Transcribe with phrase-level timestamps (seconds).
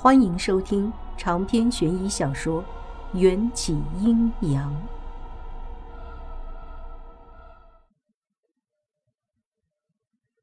[0.00, 2.62] 欢迎收听长篇悬疑小说
[3.18, 4.72] 《缘起阴阳》。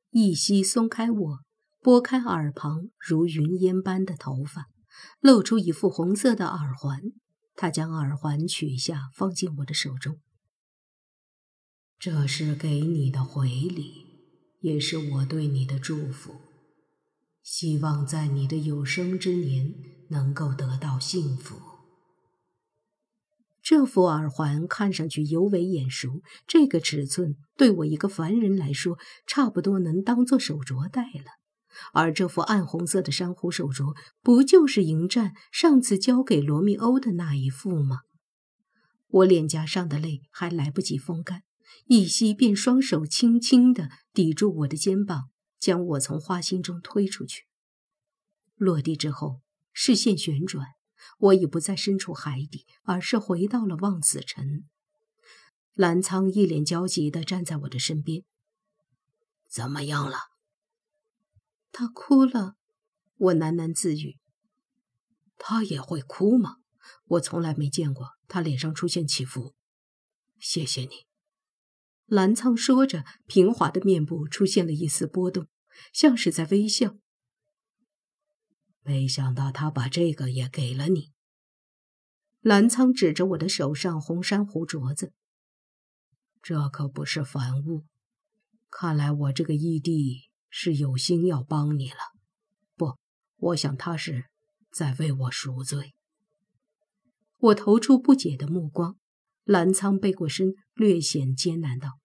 [0.09, 1.39] 一息松开我，
[1.81, 4.65] 拨开耳旁如云烟般的头发，
[5.21, 6.99] 露出一副红色的耳环。
[7.55, 10.19] 他将耳环取下，放进我的手中。
[11.97, 14.05] 这是给你的回礼，
[14.59, 16.41] 也是我对你的祝福。
[17.45, 19.75] 希望在你的有生之年
[20.09, 21.55] 能够得到幸福。
[23.61, 31.37] 这副耳环看上去尤为眼熟，这个尺寸对我一个凡人来说，差不多能当做手镯戴了。
[31.93, 37.99] 而这副暗红色的珊瑚手镯，不就是迎战上次交给罗密欧的那一副吗？
[39.07, 41.43] 我脸颊上的泪还来不及风干，
[41.85, 45.29] 一夕便双手轻轻地抵住我的肩膀。
[45.59, 47.45] 将我从花心中推出去。
[48.55, 49.41] 落地之后，
[49.73, 50.65] 视线旋转，
[51.19, 54.63] 我已不再身处海底，而是回到了望子城。
[55.73, 58.23] 蓝沧一脸焦急地站在我的身边。
[59.49, 60.17] 怎么样了？
[61.71, 62.55] 他哭了。
[63.17, 64.17] 我喃喃自语。
[65.37, 66.57] 他也会哭吗？
[67.05, 69.55] 我从来没见过他脸上出现起伏。
[70.39, 71.07] 谢谢你。
[72.05, 75.47] 蓝苍说着，平滑的面部出现了一丝波动。
[75.91, 76.95] 像是在微笑。
[78.81, 81.11] 没想到他把这个也给了你。
[82.39, 85.11] 蓝苍指着我的手上红珊瑚镯子，
[86.41, 87.83] 这可不是凡物。
[88.69, 91.97] 看来我这个义弟是有心要帮你了。
[92.77, 92.97] 不，
[93.35, 94.25] 我想他是
[94.71, 95.93] 在为我赎罪。
[97.37, 98.97] 我投出不解的目光。
[99.45, 101.99] 蓝沧背过身，略显艰难道：“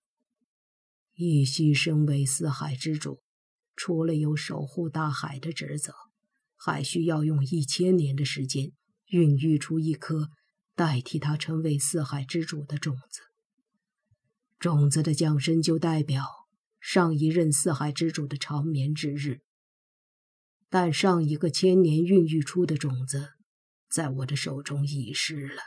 [1.17, 3.21] 义熙身为四海之主。”
[3.77, 5.95] 除了有守护大海的职责，
[6.55, 8.73] 还需要用一千年的时间
[9.07, 10.29] 孕育出一颗
[10.75, 13.21] 代替他成为四海之主的种子。
[14.59, 16.27] 种子的降生就代表
[16.79, 19.41] 上一任四海之主的长眠之日。
[20.69, 23.31] 但上一个千年孕育出的种子，
[23.89, 25.63] 在我的手中遗失了，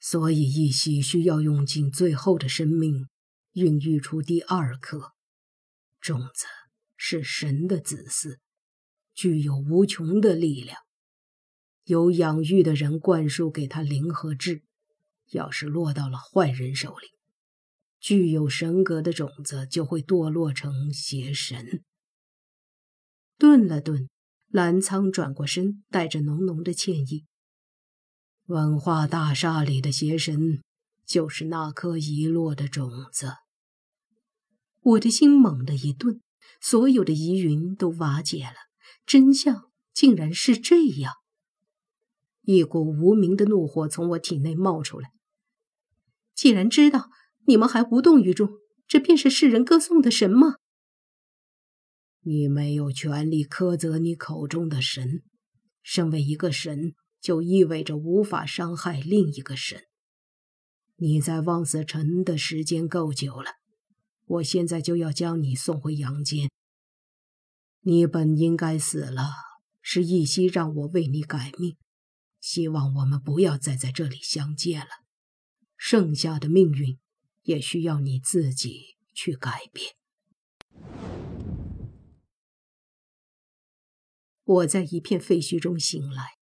[0.00, 3.08] 所以一息需要用尽最后的生命，
[3.52, 5.12] 孕育出第二颗
[6.00, 6.46] 种子。
[7.00, 8.38] 是神的子嗣，
[9.14, 10.80] 具有无穷的力量。
[11.84, 14.64] 有养育的人灌输给他灵和智，
[15.30, 17.06] 要是落到了坏人手里，
[18.00, 21.84] 具有神格的种子就会堕落成邪神。
[23.38, 24.08] 顿了顿，
[24.48, 27.26] 蓝苍转过身，带着浓浓的歉意
[28.48, 30.62] ：“文化大厦里的邪神，
[31.06, 33.34] 就是那颗遗落的种子。”
[34.82, 36.20] 我的心猛地一顿。
[36.60, 38.54] 所有的疑云都瓦解了，
[39.06, 41.12] 真相竟然是这样。
[42.42, 45.10] 一股无名的怒火从我体内冒出来。
[46.34, 47.10] 既然知道，
[47.46, 48.48] 你们还无动于衷，
[48.88, 50.56] 这便是世人歌颂的神吗？
[52.22, 55.22] 你没有权利苛责你口中的神。
[55.82, 59.84] 身为一个神，就意味着无法伤害另一个神。
[60.96, 63.52] 你在望死城的时间够久了。
[64.26, 66.50] 我现在就要将你送回阳间。
[67.80, 69.30] 你本应该死了，
[69.80, 71.76] 是一息让我为你改命，
[72.40, 74.88] 希望我们不要再在这里相见了。
[75.76, 76.98] 剩下的命运，
[77.44, 79.94] 也需要你自己去改变。
[84.44, 86.37] 我在一片废墟中醒来，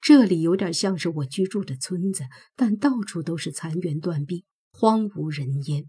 [0.00, 2.24] 这里有点像是我居住的村子，
[2.56, 5.86] 但到处都是残垣断壁，荒无人烟。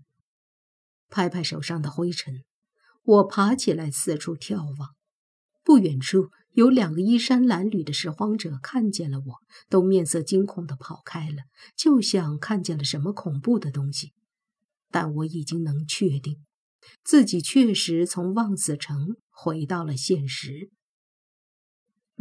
[1.09, 2.43] 拍拍手上的灰尘，
[3.03, 4.95] 我爬起来四处眺望。
[5.63, 9.35] 不远处有两个衣衫褴褛的拾荒者看见了我，
[9.69, 11.43] 都面色惊恐地跑开了，
[11.75, 14.13] 就像看见了什么恐怖的东西。
[14.89, 16.43] 但我已经能确定，
[17.03, 20.71] 自己确实从望子城回到了现实。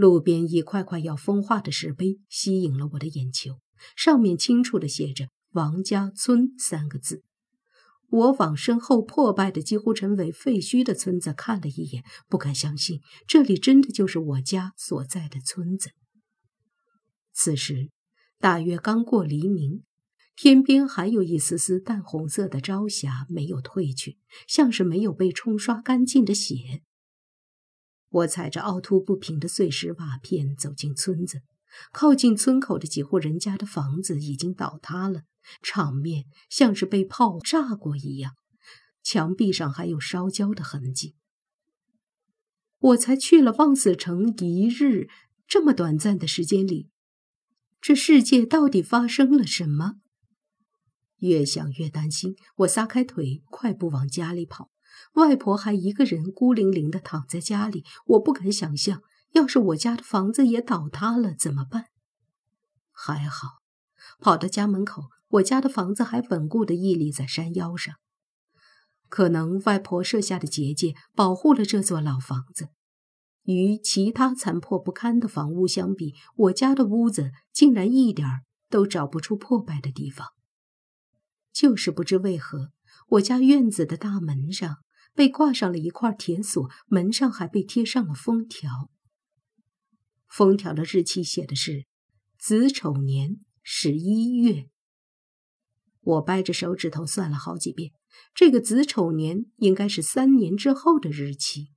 [0.01, 3.61] 路边一块块要风化的石碑吸引了我的眼球，
[3.95, 7.23] 上面清楚地写着“王家村”三个字。
[8.09, 15.91] 我往身后破败的几乎成为废墟的村子看了一眼，不敢相信这里真的就是我家所在的村子。
[17.35, 17.91] 此时
[18.39, 19.85] 大约刚过黎明，
[20.35, 24.17] 天边还有一丝丝淡红色的朝霞没有褪去，
[24.49, 26.81] 像是没有被冲刷干净的血。
[28.11, 31.43] 我踩着凹凸不平的碎石瓦片走进村子，
[31.93, 35.23] 靠近村口的几户人家的房子已经倒塌了。
[35.63, 38.35] 场面像是被炮炸过一样，
[39.03, 41.15] 墙壁上还有烧焦的痕迹。
[42.79, 45.09] 我才去了望死城一日，
[45.47, 46.91] 这么短暂的时间里，
[47.81, 49.95] 这世界到底发生了什么？
[51.19, 54.71] 越想越担心，我撒开腿，快步往家里跑。
[55.15, 59.03] 外婆还一个人孤零零的躺在家里，我不敢想象，
[59.33, 61.87] 要是我家的房子也倒塌了怎么办？
[62.93, 63.61] 还好，
[64.21, 67.95] 跑到家门口，我家的房子还稳固的屹立在山腰上。
[69.09, 72.69] 可能外婆设下的结界保护了这座老房子。
[73.45, 78.29] 与其他残破不堪的房屋相比，我家的屋子竟然一点
[78.69, 80.29] 都找不出破败的地方。
[81.53, 82.71] 就是不知为何，
[83.09, 84.77] 我家院子的大门上
[85.15, 88.91] 被挂上了一块铁锁，门上还被贴上了封条。
[90.29, 91.87] 封条的日期写的是
[92.39, 94.69] 子丑年十一月。
[96.01, 97.93] 我掰着手指头算了好几遍。
[98.35, 101.71] 这个子丑年应该是三年之后的日期。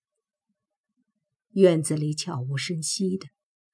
[1.51, 3.27] 院子里悄无声息的，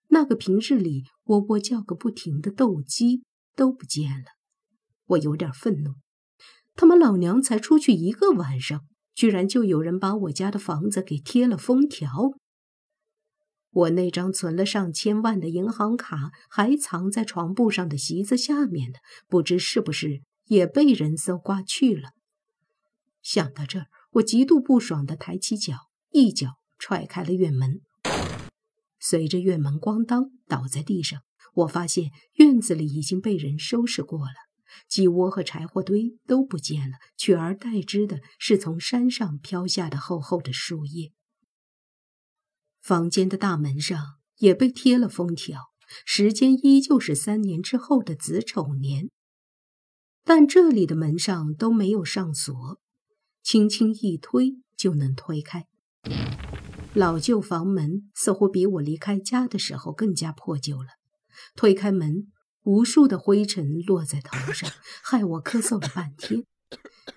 [0.08, 3.24] 那个平日里喔喔叫个不停的斗鸡
[3.56, 4.26] 都不见了。
[5.06, 5.96] 我有点愤怒，
[6.76, 8.86] 他们老娘才出去一个晚上，
[9.20, 12.32] 居然就有人把我家的房子给贴了封条。
[13.70, 22.12] 我那张存了上千万的银行卡还藏在床铺上的席子下面呢，不知是不是也被人搜刮去了。
[23.22, 25.76] 想到这儿，我极度不爽地抬起脚，
[26.14, 27.82] 一脚踹开了院门。
[29.02, 31.20] 随着院门咣当倒在地上，
[31.56, 34.49] 我发现院子里已经被人收拾过了，
[34.88, 41.12] 鸡窝和柴火堆都不见了，取而代之的是从山上飘下的厚厚的树叶。
[42.82, 44.00] 房间的大门上
[44.38, 45.60] 也被贴了封条，
[46.06, 49.10] 时间依旧是三年之后的子丑年，
[50.24, 52.80] 但这里的门上都没有上锁。
[53.42, 55.66] 轻轻一推就能推开，
[56.94, 60.90] 老旧房门似乎比我离开家的时候更加破旧了。
[61.56, 62.28] 推开门，
[62.64, 64.70] 无数的灰尘落在头上，
[65.04, 66.46] 害我咳嗽了半天，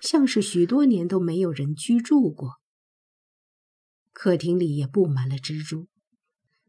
[0.01, 2.61] 像是许多年都没有人居住过。
[4.11, 5.87] 客厅里也布满了蜘蛛，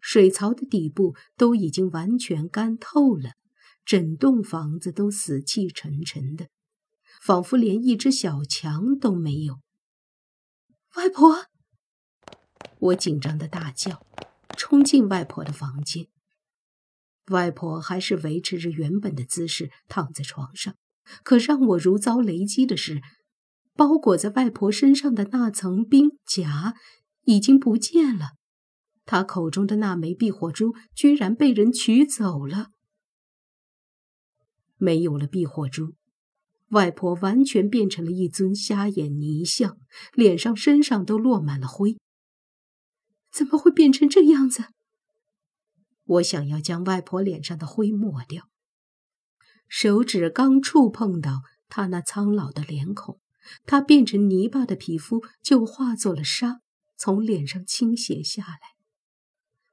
[0.00, 3.32] 水槽的底部都已经完全干透了，
[3.84, 6.48] 整栋房子都死气沉沉的。
[7.22, 9.60] 仿佛连一只小强都没有。
[10.96, 11.46] 外婆，
[12.78, 14.04] 我紧张的大叫，
[14.56, 16.08] 冲进外婆的房间。
[17.28, 20.74] 外婆还是维持着原本的姿势躺在床上，
[21.22, 23.00] 可让我如遭雷击的是，
[23.74, 26.74] 包裹在外婆身上的那层冰甲
[27.24, 28.32] 已经不见了，
[29.04, 32.68] 她口中的那枚避火珠居然被人取走了，
[34.76, 35.94] 没有了避火珠。
[36.70, 39.78] 外婆完全变成了一尊瞎眼泥像，
[40.12, 41.96] 脸上、身上都落满了灰。
[43.30, 44.73] 怎么会变成这样子？
[46.04, 48.48] 我想要将外婆脸上的灰抹掉，
[49.68, 53.20] 手指刚触碰到她那苍老的脸孔，
[53.64, 56.60] 她变成泥巴的皮肤就化作了沙，
[56.96, 58.60] 从脸上倾斜下来。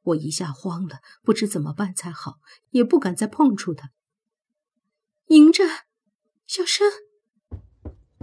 [0.03, 2.39] 我一下慌了，不知怎么办才好，
[2.69, 3.91] 也不敢再碰触她。
[5.27, 5.63] 迎着。
[6.47, 6.91] 小生，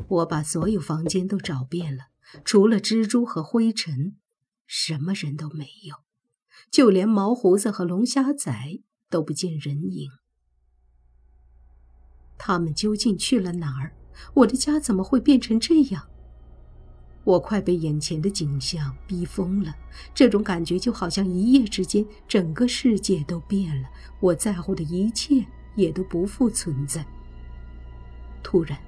[0.09, 2.09] 我把所有房间都找遍了，
[2.45, 4.19] 除了蜘蛛和灰尘，
[4.67, 5.97] 什么人都没有，
[6.71, 10.11] 就连毛胡子和龙虾仔都不见人影。
[12.37, 13.95] 他们究竟去了哪儿？
[14.35, 16.09] 我的家怎么会变成这样？
[17.25, 19.75] 我快被眼前的景象逼疯了，
[20.15, 23.89] 这种感觉就好像一夜之间整个世界都变了，
[24.21, 25.45] 我在乎的一切
[25.75, 27.07] 也都不复存在。
[28.43, 28.79] 突然，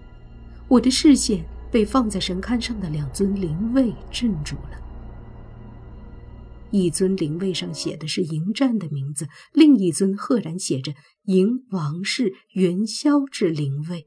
[0.68, 4.89] 我的视线被放在神龛上的两尊灵位镇住了。
[6.70, 10.94] 一尊灵位上写的是迎战的名字，另一尊赫然写着
[11.26, 14.06] “迎王氏元宵”之灵位。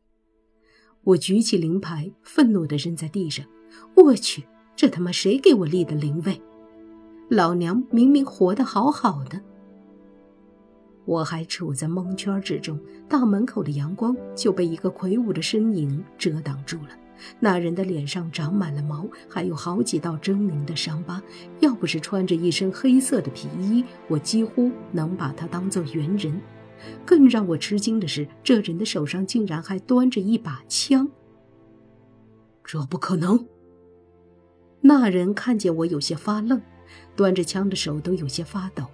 [1.03, 3.45] 我举起灵牌，愤怒地扔在地上。
[3.95, 4.43] 我去，
[4.75, 6.41] 这他妈谁给我立的灵位？
[7.29, 9.41] 老娘明明活得好好的。
[11.05, 12.79] 我还处在蒙圈之中，
[13.09, 16.97] 大门口的阳光就被一个魁梧的身影遮挡住了。
[17.39, 21.21] 那人的脸上长满了毛，还有好几道狰狞的伤疤。
[21.59, 26.39] 要不是穿着一身黑色的皮衣，我几乎能把他当做猿人。
[27.05, 31.09] 更让我吃惊的是，这人的手上竟然还端着一把枪。
[32.63, 33.47] 这不可能！
[34.81, 36.61] 那人看见我有些发愣，
[37.15, 38.85] 端着枪的手都有些发抖。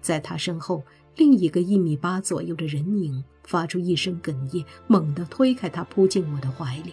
[0.00, 0.82] 在他身后。
[1.18, 6.92] 另一个一米八左右的人影发出一声哽咽，猛地推开他，扑进我的怀里。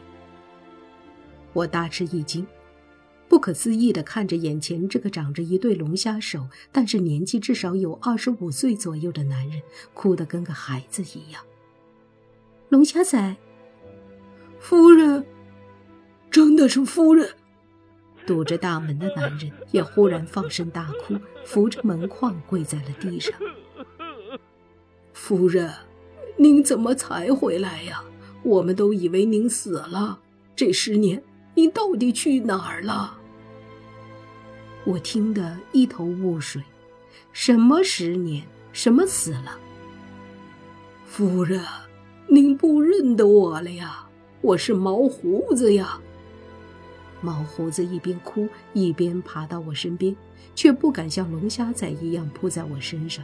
[1.53, 2.45] 我大吃一惊，
[3.29, 9.61] 不可思议地看着眼前这个长着一对龙虾手，但是年纪至少有二十五岁左右的男人，
[9.93, 11.43] 哭得跟个孩子一样。
[12.69, 13.35] 龙虾仔，
[14.59, 15.25] 夫人，
[16.31, 17.29] 真的是夫人。
[18.25, 23.33] 堵着大门的男人也忽然放声大哭，扶着门框跪在了地上。
[25.11, 25.71] 夫人，
[26.37, 28.03] 您怎么才回来呀？
[28.41, 30.19] 我们都以为您死了。
[30.55, 31.21] 这十年，
[31.55, 33.17] 您到底去哪儿了？
[34.85, 36.61] 我听得一头雾水，
[37.31, 38.43] 什么十年？
[38.71, 39.57] 什么死了？
[41.05, 41.63] 夫人，
[42.27, 44.07] 您不认得我了呀？
[44.41, 45.99] 我是毛胡子呀。
[47.21, 50.13] 毛胡子一边哭一边爬到我身边，
[50.55, 53.23] 却不敢像龙虾仔一样扑在我身上。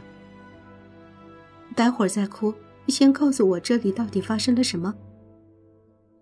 [1.74, 2.54] 待会儿再哭，
[2.86, 4.94] 先告诉我这里到底发生了什么。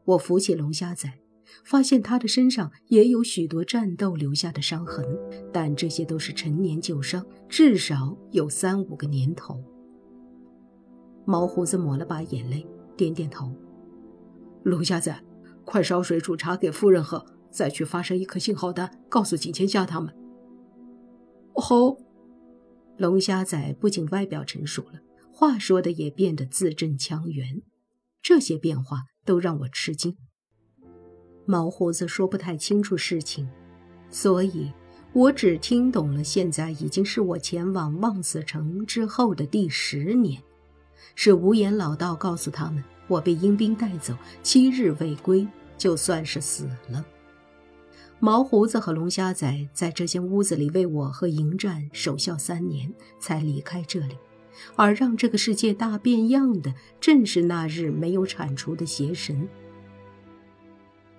[0.05, 1.13] 我扶起龙虾仔。
[1.65, 5.05] 发现他的身上也有许多战斗留下的伤痕，
[5.53, 9.63] 但这些都是陈年旧伤，至少有三五个年头。
[11.25, 13.55] 毛胡子抹了把眼泪，点点头
[14.65, 15.23] ：“龙虾仔，
[15.65, 20.15] 快烧水煮茶给夫人喝，再去发射一颗信号弹，告诉景千夏他们。”
[21.55, 21.97] 好。
[22.97, 24.99] 龙虾仔不仅外表成熟了，
[25.33, 27.63] 话说的也变得字正腔圆，
[28.21, 30.17] 这些变化都让我吃惊。
[31.51, 33.49] 毛胡子说不太清楚事情，
[34.11, 34.71] 所以
[35.15, 36.23] 我只听懂了。
[36.23, 40.43] 现在已经是我前往望死城之后的第十年，
[41.15, 47.03] 是无言老道告诉他们，我被阴兵带走，七日未归，就算是死了。
[48.21, 54.19] 毛胡子和龙虾仔在这间屋子里为我和迎战守孝三年，才离开这里。
[54.77, 59.49] 而让这个世界大变样的，正是那日没有铲除的邪神。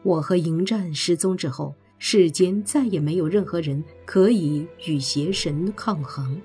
[0.03, 6.41] 我和迎战失踪之后，世间再也没有任何人可以与邪神抗衡。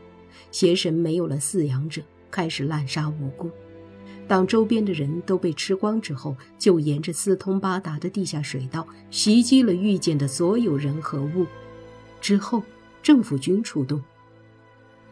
[0.51, 3.51] 邪神没有了饲养者，开始滥杀无辜。
[4.27, 11.47] 当周边的人都被吃光之后，就沿着四通八达的地下水道袭击了遇见的所有人和物。
[12.21, 12.63] 之后，
[13.03, 14.03] 政府军出动，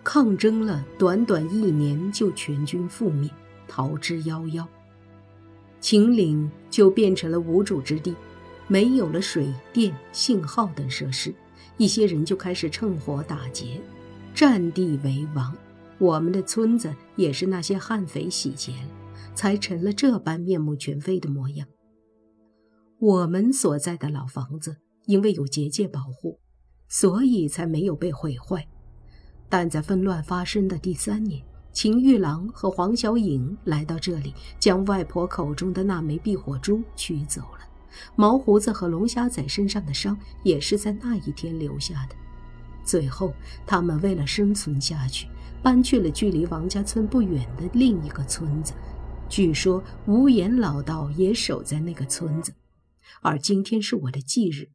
[0.02, 3.30] 抗争了短短一年就全军覆灭，
[3.68, 4.66] 逃之夭夭。
[5.78, 8.14] 秦岭就变成了无主之地。
[8.72, 11.34] 没有了水电、信号等设施，
[11.76, 13.78] 一些人就开始趁火打劫，
[14.34, 15.54] 占地为王。
[15.98, 18.88] 我们的村子也是那些悍匪洗劫了，
[19.34, 21.68] 才成了这般面目全非的模样。
[22.98, 24.74] 我们所在的老房子
[25.04, 26.40] 因为有结界保护，
[26.88, 28.66] 所以才没有被毁坏。
[29.50, 37.68] 但在纷乱发生的第三年，秦玉郎和黄小颖来到这里，将外婆口中的那枚避火珠取走了。
[38.16, 42.16] 毛胡子和龙虾仔身上的伤也是在那一天留下的。
[42.84, 43.32] 最后，
[43.66, 45.28] 他们为了生存下去，
[45.62, 48.72] 搬去了距离王家村不远的另一个村子。
[49.28, 52.52] 据说无言老道也守在那个村子。
[53.20, 54.70] 而今天是我的忌日，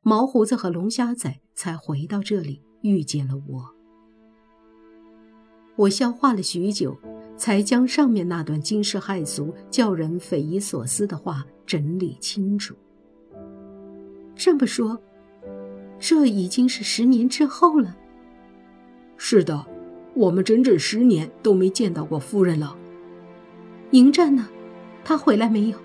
[0.00, 3.74] 毛胡子和龙虾仔才回到这里，遇见了我。
[5.76, 7.11] 我消化了许久。
[7.42, 12.72] 才将上面那段惊世骇俗、叫人匪夷所思的话整理清楚。
[14.36, 14.96] 这么说，
[15.98, 17.96] 这已经是十年之后了。
[19.16, 19.66] 是的，
[20.14, 22.78] 我们整整十年都没见到过夫人了。
[23.90, 24.48] 迎战呢？
[25.02, 25.78] 他回来没有？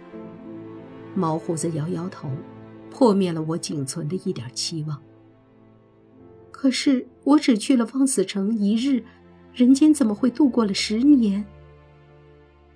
[1.16, 2.30] 毛胡子摇摇头，
[2.92, 5.02] 破灭了我仅存的一点期望。
[6.52, 9.04] 可是我只去了望死城一日。
[9.58, 11.44] 人间怎么会度过了十年？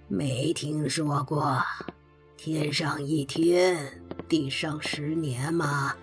[0.07, 1.61] 没听说过，
[2.35, 3.77] 天上一天，
[4.27, 5.93] 地上十年吗？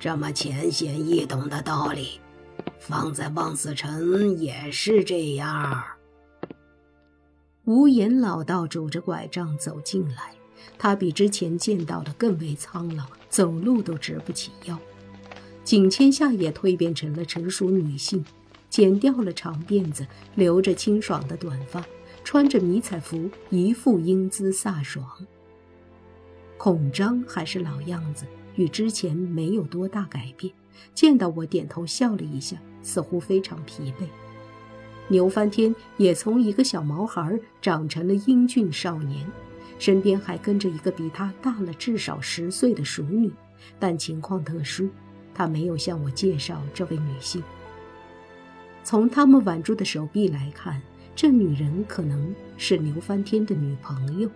[0.00, 2.18] 这么浅显易懂的道理，
[2.80, 5.80] 放在望子城也是这样。
[7.64, 10.34] 无言老道拄着拐杖走进来，
[10.76, 14.76] 他比之前见到的更为苍老，走路都直不起腰。
[15.62, 18.24] 景千夏也蜕变成了成熟女性。
[18.70, 21.84] 剪掉了长辫子，留着清爽的短发，
[22.24, 25.04] 穿着迷彩服，一副英姿飒爽。
[26.56, 28.24] 孔章还是老样子，
[28.54, 30.52] 与之前没有多大改变。
[30.94, 34.04] 见到我，点头笑了一下，似乎非常疲惫。
[35.08, 39.26] 牛翻天也从一个小毛孩长成了英俊少年，
[39.78, 43.32] 身边还跟着一个比他大了至少十岁的熟女，
[43.78, 44.88] 但情况特殊，
[45.34, 47.42] 他没有向我介绍这位女性。
[48.90, 50.82] 从他们挽住的手臂来看，
[51.14, 54.28] 这女人可能是牛翻天的女朋友。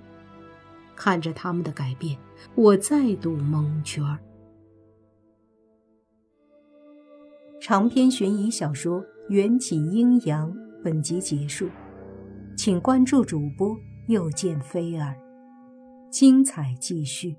[0.94, 2.16] 看着他们的改变，
[2.54, 4.16] 我再度蒙圈儿。
[7.60, 10.52] 长篇悬疑小说《缘起阴阳》
[10.84, 11.68] 本集结束，
[12.56, 15.16] 请关注主播，又见菲儿，
[16.12, 17.34] 精彩继续。